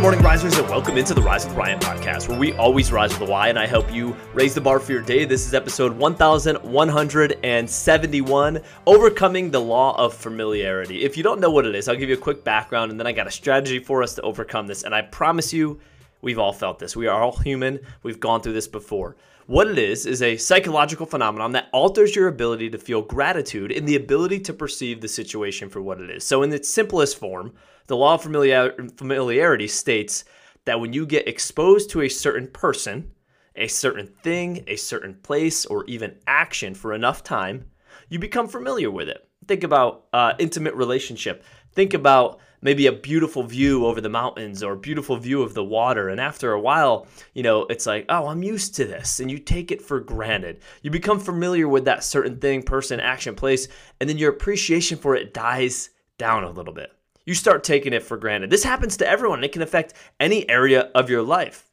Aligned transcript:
morning, 0.00 0.22
risers, 0.22 0.56
and 0.56 0.66
welcome 0.70 0.96
into 0.96 1.12
the 1.12 1.20
Rise 1.20 1.44
with 1.44 1.54
Ryan 1.54 1.78
podcast, 1.78 2.26
where 2.26 2.38
we 2.38 2.54
always 2.54 2.90
rise 2.90 3.12
with 3.12 3.28
a 3.28 3.30
Y, 3.30 3.48
and 3.48 3.58
I 3.58 3.66
help 3.66 3.92
you 3.92 4.16
raise 4.32 4.54
the 4.54 4.60
bar 4.60 4.80
for 4.80 4.92
your 4.92 5.02
day. 5.02 5.26
This 5.26 5.46
is 5.46 5.52
episode 5.52 5.92
1171 5.92 8.62
Overcoming 8.86 9.50
the 9.50 9.60
Law 9.60 9.94
of 9.98 10.14
Familiarity. 10.14 11.02
If 11.02 11.18
you 11.18 11.22
don't 11.22 11.40
know 11.40 11.50
what 11.50 11.66
it 11.66 11.74
is, 11.74 11.88
I'll 11.88 11.96
give 11.96 12.08
you 12.08 12.14
a 12.14 12.18
quick 12.18 12.42
background, 12.42 12.90
and 12.90 12.98
then 12.98 13.06
I 13.06 13.12
got 13.12 13.26
a 13.26 13.30
strategy 13.30 13.80
for 13.80 14.02
us 14.02 14.14
to 14.14 14.22
overcome 14.22 14.66
this. 14.66 14.82
And 14.82 14.94
I 14.94 15.02
promise 15.02 15.52
you, 15.52 15.78
we've 16.22 16.38
all 16.38 16.52
felt 16.52 16.78
this. 16.78 16.96
We 16.96 17.06
are 17.06 17.22
all 17.22 17.36
human, 17.36 17.80
we've 18.02 18.20
gone 18.20 18.40
through 18.40 18.54
this 18.54 18.68
before. 18.68 19.16
What 19.46 19.68
it 19.68 19.76
is, 19.76 20.06
is 20.06 20.22
a 20.22 20.36
psychological 20.36 21.04
phenomenon 21.04 21.52
that 21.52 21.68
alters 21.72 22.16
your 22.16 22.28
ability 22.28 22.70
to 22.70 22.78
feel 22.78 23.02
gratitude 23.02 23.72
and 23.72 23.86
the 23.86 23.96
ability 23.96 24.38
to 24.40 24.52
perceive 24.52 25.00
the 25.00 25.08
situation 25.08 25.68
for 25.68 25.82
what 25.82 26.00
it 26.00 26.08
is. 26.08 26.24
So, 26.24 26.42
in 26.42 26.52
its 26.52 26.68
simplest 26.68 27.18
form, 27.18 27.52
the 27.88 27.96
law 27.96 28.14
of 28.14 28.22
familiar- 28.22 28.74
familiarity 28.96 29.66
states 29.66 30.24
that 30.64 30.80
when 30.80 30.92
you 30.92 31.04
get 31.04 31.26
exposed 31.26 31.90
to 31.90 32.02
a 32.02 32.08
certain 32.08 32.46
person, 32.46 33.10
a 33.56 33.66
certain 33.66 34.06
thing, 34.22 34.64
a 34.68 34.76
certain 34.76 35.14
place, 35.22 35.66
or 35.66 35.84
even 35.86 36.16
action 36.26 36.74
for 36.74 36.92
enough 36.94 37.24
time, 37.24 37.66
you 38.08 38.18
become 38.18 38.48
familiar 38.48 38.90
with 38.90 39.08
it. 39.08 39.26
Think 39.46 39.64
about 39.64 40.04
uh, 40.12 40.34
intimate 40.38 40.74
relationship. 40.74 41.44
Think 41.72 41.94
about 41.94 42.40
maybe 42.62 42.86
a 42.86 42.92
beautiful 42.92 43.42
view 43.42 43.86
over 43.86 44.00
the 44.00 44.08
mountains 44.08 44.62
or 44.62 44.74
a 44.74 44.78
beautiful 44.78 45.16
view 45.16 45.42
of 45.42 45.52
the 45.52 45.64
water. 45.64 46.08
And 46.08 46.20
after 46.20 46.52
a 46.52 46.60
while, 46.60 47.06
you 47.34 47.42
know, 47.42 47.62
it's 47.62 47.86
like, 47.86 48.06
oh, 48.08 48.28
I'm 48.28 48.42
used 48.42 48.76
to 48.76 48.84
this. 48.84 49.20
And 49.20 49.30
you 49.30 49.38
take 49.38 49.72
it 49.72 49.82
for 49.82 50.00
granted. 50.00 50.60
You 50.82 50.90
become 50.90 51.18
familiar 51.18 51.68
with 51.68 51.84
that 51.86 52.04
certain 52.04 52.38
thing, 52.38 52.62
person, 52.62 53.00
action, 53.00 53.34
place, 53.34 53.68
and 54.00 54.08
then 54.08 54.18
your 54.18 54.30
appreciation 54.30 54.96
for 54.96 55.16
it 55.16 55.34
dies 55.34 55.90
down 56.18 56.44
a 56.44 56.50
little 56.50 56.72
bit. 56.72 56.92
You 57.26 57.34
start 57.34 57.64
taking 57.64 57.92
it 57.92 58.02
for 58.02 58.16
granted. 58.16 58.50
This 58.50 58.64
happens 58.64 58.96
to 58.98 59.08
everyone. 59.08 59.44
It 59.44 59.52
can 59.52 59.62
affect 59.62 59.94
any 60.18 60.48
area 60.48 60.90
of 60.94 61.10
your 61.10 61.22
life. 61.22 61.71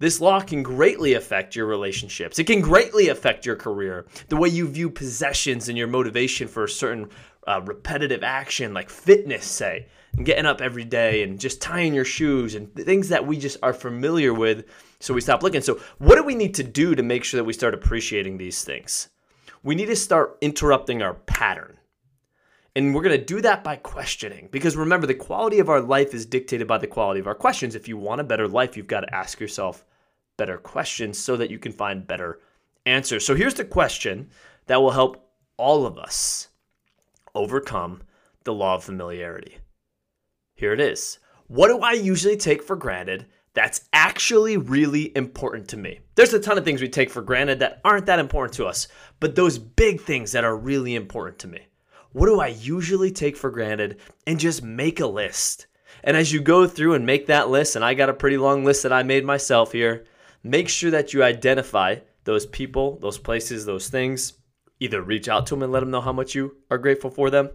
This 0.00 0.20
law 0.20 0.40
can 0.40 0.62
greatly 0.62 1.14
affect 1.14 1.56
your 1.56 1.66
relationships. 1.66 2.38
It 2.38 2.46
can 2.46 2.60
greatly 2.60 3.08
affect 3.08 3.44
your 3.44 3.56
career, 3.56 4.06
the 4.28 4.36
way 4.36 4.48
you 4.48 4.68
view 4.68 4.90
possessions 4.90 5.68
and 5.68 5.76
your 5.76 5.88
motivation 5.88 6.46
for 6.46 6.64
a 6.64 6.68
certain 6.68 7.08
uh, 7.48 7.62
repetitive 7.64 8.22
action, 8.22 8.72
like 8.72 8.90
fitness, 8.90 9.44
say, 9.44 9.86
and 10.16 10.24
getting 10.24 10.46
up 10.46 10.60
every 10.60 10.84
day 10.84 11.24
and 11.24 11.40
just 11.40 11.60
tying 11.60 11.94
your 11.94 12.04
shoes 12.04 12.54
and 12.54 12.72
things 12.76 13.08
that 13.08 13.26
we 13.26 13.38
just 13.38 13.56
are 13.60 13.72
familiar 13.72 14.32
with. 14.32 14.66
So 15.00 15.14
we 15.14 15.20
stop 15.20 15.42
looking. 15.42 15.62
So, 15.62 15.80
what 15.98 16.14
do 16.14 16.22
we 16.22 16.36
need 16.36 16.54
to 16.54 16.62
do 16.62 16.94
to 16.94 17.02
make 17.02 17.24
sure 17.24 17.38
that 17.38 17.44
we 17.44 17.52
start 17.52 17.74
appreciating 17.74 18.38
these 18.38 18.62
things? 18.62 19.08
We 19.64 19.74
need 19.74 19.86
to 19.86 19.96
start 19.96 20.38
interrupting 20.40 21.02
our 21.02 21.14
pattern. 21.14 21.78
And 22.78 22.94
we're 22.94 23.02
going 23.02 23.18
to 23.18 23.24
do 23.24 23.40
that 23.40 23.64
by 23.64 23.74
questioning. 23.74 24.48
Because 24.52 24.76
remember, 24.76 25.08
the 25.08 25.12
quality 25.12 25.58
of 25.58 25.68
our 25.68 25.80
life 25.80 26.14
is 26.14 26.24
dictated 26.24 26.68
by 26.68 26.78
the 26.78 26.86
quality 26.86 27.18
of 27.18 27.26
our 27.26 27.34
questions. 27.34 27.74
If 27.74 27.88
you 27.88 27.96
want 27.96 28.20
a 28.20 28.24
better 28.24 28.46
life, 28.46 28.76
you've 28.76 28.86
got 28.86 29.00
to 29.00 29.12
ask 29.12 29.40
yourself 29.40 29.84
better 30.36 30.58
questions 30.58 31.18
so 31.18 31.36
that 31.38 31.50
you 31.50 31.58
can 31.58 31.72
find 31.72 32.06
better 32.06 32.38
answers. 32.86 33.26
So 33.26 33.34
here's 33.34 33.54
the 33.54 33.64
question 33.64 34.30
that 34.68 34.80
will 34.80 34.92
help 34.92 35.28
all 35.56 35.86
of 35.86 35.98
us 35.98 36.50
overcome 37.34 38.04
the 38.44 38.54
law 38.54 38.76
of 38.76 38.84
familiarity. 38.84 39.58
Here 40.54 40.72
it 40.72 40.78
is. 40.78 41.18
What 41.48 41.68
do 41.70 41.80
I 41.80 41.94
usually 41.94 42.36
take 42.36 42.62
for 42.62 42.76
granted 42.76 43.26
that's 43.54 43.88
actually 43.92 44.56
really 44.56 45.10
important 45.16 45.66
to 45.70 45.76
me? 45.76 45.98
There's 46.14 46.32
a 46.32 46.38
ton 46.38 46.58
of 46.58 46.64
things 46.64 46.80
we 46.80 46.88
take 46.88 47.10
for 47.10 47.22
granted 47.22 47.58
that 47.58 47.80
aren't 47.84 48.06
that 48.06 48.20
important 48.20 48.54
to 48.58 48.66
us, 48.66 48.86
but 49.18 49.34
those 49.34 49.58
big 49.58 50.00
things 50.00 50.30
that 50.30 50.44
are 50.44 50.56
really 50.56 50.94
important 50.94 51.40
to 51.40 51.48
me. 51.48 51.67
What 52.12 52.26
do 52.26 52.40
I 52.40 52.48
usually 52.48 53.10
take 53.10 53.36
for 53.36 53.50
granted 53.50 53.98
and 54.26 54.40
just 54.40 54.62
make 54.62 55.00
a 55.00 55.06
list? 55.06 55.66
And 56.02 56.16
as 56.16 56.32
you 56.32 56.40
go 56.40 56.66
through 56.66 56.94
and 56.94 57.04
make 57.04 57.26
that 57.26 57.50
list, 57.50 57.76
and 57.76 57.84
I 57.84 57.94
got 57.94 58.08
a 58.08 58.14
pretty 58.14 58.38
long 58.38 58.64
list 58.64 58.82
that 58.82 58.92
I 58.92 59.02
made 59.02 59.24
myself 59.24 59.72
here, 59.72 60.04
make 60.42 60.68
sure 60.68 60.90
that 60.90 61.12
you 61.12 61.22
identify 61.22 61.96
those 62.24 62.46
people, 62.46 62.98
those 63.00 63.18
places, 63.18 63.66
those 63.66 63.88
things. 63.88 64.34
Either 64.80 65.02
reach 65.02 65.28
out 65.28 65.46
to 65.46 65.54
them 65.54 65.62
and 65.62 65.72
let 65.72 65.80
them 65.80 65.90
know 65.90 66.00
how 66.00 66.12
much 66.12 66.34
you 66.34 66.56
are 66.70 66.78
grateful 66.78 67.10
for 67.10 67.30
them. 67.30 67.50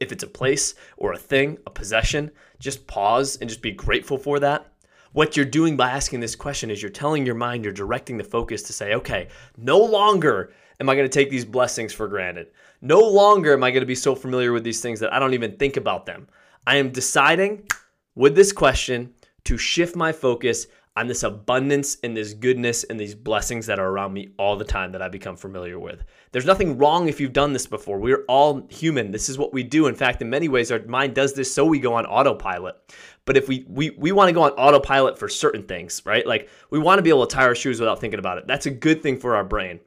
If 0.00 0.10
it's 0.10 0.24
a 0.24 0.28
place 0.28 0.74
or 0.96 1.12
a 1.12 1.18
thing, 1.18 1.58
a 1.66 1.70
possession, 1.70 2.32
just 2.58 2.86
pause 2.86 3.36
and 3.36 3.48
just 3.48 3.62
be 3.62 3.72
grateful 3.72 4.18
for 4.18 4.40
that. 4.40 4.72
What 5.16 5.34
you're 5.34 5.46
doing 5.46 5.78
by 5.78 5.92
asking 5.92 6.20
this 6.20 6.36
question 6.36 6.70
is 6.70 6.82
you're 6.82 6.90
telling 6.90 7.24
your 7.24 7.34
mind, 7.34 7.64
you're 7.64 7.72
directing 7.72 8.18
the 8.18 8.22
focus 8.22 8.62
to 8.64 8.74
say, 8.74 8.92
okay, 8.92 9.28
no 9.56 9.78
longer 9.78 10.52
am 10.78 10.90
I 10.90 10.94
going 10.94 11.08
to 11.08 11.18
take 11.18 11.30
these 11.30 11.46
blessings 11.46 11.94
for 11.94 12.06
granted. 12.06 12.48
No 12.82 13.00
longer 13.00 13.54
am 13.54 13.64
I 13.64 13.70
going 13.70 13.80
to 13.80 13.86
be 13.86 13.94
so 13.94 14.14
familiar 14.14 14.52
with 14.52 14.62
these 14.62 14.82
things 14.82 15.00
that 15.00 15.14
I 15.14 15.18
don't 15.18 15.32
even 15.32 15.56
think 15.56 15.78
about 15.78 16.04
them. 16.04 16.28
I 16.66 16.76
am 16.76 16.90
deciding 16.90 17.66
with 18.14 18.34
this 18.34 18.52
question 18.52 19.14
to 19.44 19.56
shift 19.56 19.96
my 19.96 20.12
focus 20.12 20.66
on 20.96 21.06
this 21.06 21.22
abundance 21.22 21.98
and 22.02 22.16
this 22.16 22.32
goodness 22.32 22.84
and 22.84 22.98
these 22.98 23.14
blessings 23.14 23.66
that 23.66 23.78
are 23.78 23.88
around 23.88 24.14
me 24.14 24.30
all 24.38 24.56
the 24.56 24.64
time 24.64 24.92
that 24.92 25.02
I 25.02 25.08
become 25.08 25.36
familiar 25.36 25.78
with. 25.78 26.04
There's 26.32 26.46
nothing 26.46 26.78
wrong 26.78 27.08
if 27.08 27.20
you've 27.20 27.34
done 27.34 27.52
this 27.52 27.66
before. 27.66 27.98
We're 27.98 28.24
all 28.28 28.66
human. 28.70 29.10
This 29.10 29.28
is 29.28 29.36
what 29.36 29.52
we 29.52 29.62
do. 29.62 29.86
In 29.86 29.94
fact, 29.94 30.22
in 30.22 30.30
many 30.30 30.48
ways, 30.48 30.72
our 30.72 30.82
mind 30.86 31.14
does 31.14 31.34
this 31.34 31.52
so 31.52 31.66
we 31.66 31.78
go 31.78 31.94
on 31.94 32.06
autopilot. 32.06 32.76
But 33.26 33.36
if 33.36 33.48
we 33.48 33.66
we, 33.68 33.90
we 33.90 34.12
want 34.12 34.28
to 34.28 34.32
go 34.32 34.42
on 34.42 34.52
autopilot 34.52 35.18
for 35.18 35.28
certain 35.28 35.64
things, 35.64 36.00
right? 36.04 36.26
Like 36.26 36.48
we 36.70 36.78
want 36.78 36.98
to 36.98 37.02
be 37.02 37.10
able 37.10 37.26
to 37.26 37.34
tie 37.34 37.44
our 37.44 37.54
shoes 37.54 37.78
without 37.78 38.00
thinking 38.00 38.18
about 38.18 38.38
it. 38.38 38.46
That's 38.46 38.66
a 38.66 38.70
good 38.70 39.02
thing 39.02 39.18
for 39.18 39.36
our 39.36 39.44
brain. 39.44 39.80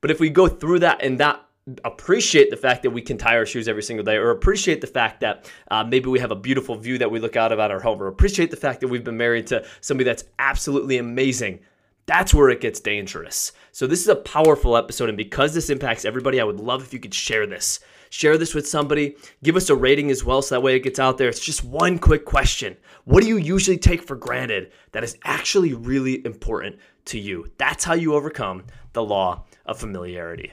But 0.00 0.10
if 0.10 0.20
we 0.20 0.30
go 0.30 0.48
through 0.48 0.80
that 0.80 1.02
and 1.02 1.20
that 1.20 1.44
appreciate 1.84 2.50
the 2.50 2.56
fact 2.56 2.82
that 2.82 2.90
we 2.90 3.02
can 3.02 3.18
tie 3.18 3.36
our 3.36 3.46
shoes 3.46 3.68
every 3.68 3.82
single 3.82 4.04
day, 4.04 4.16
or 4.16 4.30
appreciate 4.30 4.80
the 4.80 4.86
fact 4.86 5.20
that 5.20 5.50
uh, 5.70 5.84
maybe 5.84 6.08
we 6.08 6.18
have 6.18 6.30
a 6.30 6.36
beautiful 6.36 6.74
view 6.76 6.98
that 6.98 7.10
we 7.10 7.20
look 7.20 7.36
out 7.36 7.52
at 7.52 7.70
our 7.70 7.80
home, 7.80 8.02
or 8.02 8.06
appreciate 8.06 8.50
the 8.50 8.56
fact 8.56 8.80
that 8.80 8.88
we've 8.88 9.04
been 9.04 9.16
married 9.16 9.46
to 9.48 9.64
somebody 9.80 10.04
that's 10.04 10.24
absolutely 10.38 10.98
amazing. 10.98 11.60
That's 12.06 12.32
where 12.32 12.48
it 12.48 12.62
gets 12.62 12.80
dangerous. 12.80 13.52
So, 13.72 13.86
this 13.86 14.00
is 14.00 14.08
a 14.08 14.16
powerful 14.16 14.76
episode, 14.76 15.10
and 15.10 15.18
because 15.18 15.52
this 15.52 15.68
impacts 15.68 16.04
everybody, 16.04 16.40
I 16.40 16.44
would 16.44 16.60
love 16.60 16.82
if 16.82 16.92
you 16.94 17.00
could 17.00 17.14
share 17.14 17.46
this. 17.46 17.80
Share 18.10 18.38
this 18.38 18.54
with 18.54 18.66
somebody. 18.66 19.16
Give 19.42 19.56
us 19.56 19.68
a 19.68 19.76
rating 19.76 20.10
as 20.10 20.24
well, 20.24 20.40
so 20.40 20.54
that 20.54 20.62
way 20.62 20.74
it 20.74 20.84
gets 20.84 20.98
out 20.98 21.18
there. 21.18 21.28
It's 21.28 21.44
just 21.44 21.64
one 21.64 21.98
quick 21.98 22.24
question 22.24 22.76
What 23.04 23.22
do 23.22 23.28
you 23.28 23.36
usually 23.36 23.78
take 23.78 24.02
for 24.02 24.16
granted 24.16 24.72
that 24.92 25.04
is 25.04 25.18
actually 25.24 25.74
really 25.74 26.24
important 26.24 26.76
to 27.06 27.18
you? 27.18 27.52
That's 27.58 27.84
how 27.84 27.94
you 27.94 28.14
overcome 28.14 28.64
the 28.94 29.04
law 29.04 29.44
of 29.66 29.78
familiarity. 29.78 30.52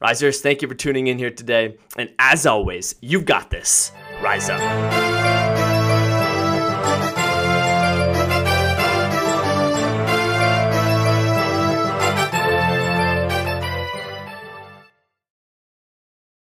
Risers, 0.00 0.40
thank 0.40 0.60
you 0.60 0.68
for 0.68 0.74
tuning 0.74 1.06
in 1.06 1.18
here 1.18 1.30
today. 1.30 1.78
And 1.96 2.12
as 2.18 2.44
always, 2.44 2.96
you've 3.00 3.24
got 3.24 3.50
this. 3.50 3.92
Rise 4.20 4.50
up. 4.50 5.15